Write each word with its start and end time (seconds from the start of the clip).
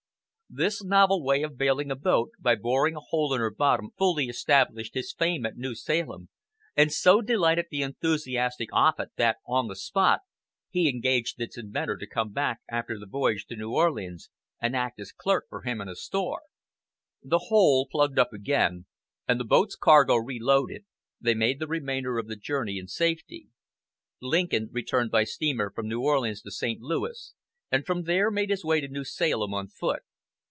This 0.53 0.83
novel 0.83 1.23
method 1.25 1.45
of 1.45 1.57
bailing 1.57 1.89
a 1.91 1.95
boat 1.95 2.31
by 2.37 2.55
boring 2.55 2.97
a 2.97 2.99
hole 2.99 3.33
in 3.33 3.39
her 3.39 3.55
bottom 3.55 3.91
fully 3.97 4.25
established 4.25 4.95
his 4.95 5.13
fame 5.13 5.45
at 5.45 5.55
New 5.55 5.73
Salem, 5.75 6.27
and 6.75 6.91
so 6.91 7.21
delighted 7.21 7.67
the 7.71 7.83
enthusiastic 7.83 8.67
Offut 8.73 9.11
that, 9.15 9.37
on 9.47 9.69
the 9.69 9.77
spot, 9.77 10.19
he 10.69 10.89
engaged 10.89 11.39
its 11.39 11.57
inventor 11.57 11.95
to 11.95 12.05
come 12.05 12.33
back 12.33 12.59
after 12.69 12.99
the 12.99 13.05
voyage 13.05 13.45
to 13.45 13.55
New 13.55 13.71
Orleans 13.73 14.29
and 14.61 14.75
act 14.75 14.99
as 14.99 15.13
clerk 15.13 15.45
for 15.47 15.61
him 15.61 15.79
in 15.79 15.87
a 15.87 15.95
store. 15.95 16.41
The 17.23 17.45
hole 17.47 17.87
plugged 17.89 18.19
up 18.19 18.33
again, 18.33 18.87
and 19.29 19.39
the 19.39 19.45
boat's 19.45 19.77
cargo 19.77 20.17
reloaded, 20.17 20.83
they 21.21 21.33
made 21.33 21.59
the 21.59 21.67
remainder 21.67 22.17
of 22.17 22.27
the 22.27 22.35
journey 22.35 22.77
in 22.77 22.87
safety. 22.89 23.47
Lincoln 24.21 24.67
returned 24.73 25.11
by 25.11 25.23
steamer 25.23 25.71
from 25.71 25.87
New 25.87 26.01
Orleans 26.01 26.41
to 26.41 26.51
St. 26.51 26.81
Louis, 26.81 27.33
and 27.71 27.85
from 27.85 28.03
there 28.03 28.29
made 28.29 28.49
his 28.49 28.65
way 28.65 28.81
to 28.81 28.89
New 28.89 29.05
Salem 29.05 29.53
on 29.53 29.69
foot. 29.69 30.01